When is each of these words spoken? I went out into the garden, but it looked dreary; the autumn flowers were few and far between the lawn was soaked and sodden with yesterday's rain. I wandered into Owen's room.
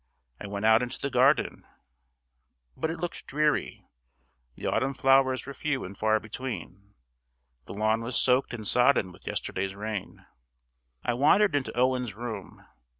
I 0.39 0.47
went 0.47 0.65
out 0.65 0.81
into 0.81 0.97
the 0.99 1.11
garden, 1.11 1.63
but 2.75 2.89
it 2.89 2.99
looked 2.99 3.27
dreary; 3.27 3.85
the 4.55 4.65
autumn 4.65 4.95
flowers 4.95 5.45
were 5.45 5.53
few 5.53 5.85
and 5.85 5.95
far 5.95 6.19
between 6.19 6.95
the 7.65 7.75
lawn 7.75 8.01
was 8.01 8.17
soaked 8.19 8.51
and 8.51 8.67
sodden 8.67 9.11
with 9.11 9.27
yesterday's 9.27 9.75
rain. 9.75 10.25
I 11.03 11.13
wandered 11.13 11.53
into 11.53 11.77
Owen's 11.77 12.15
room. 12.15 12.65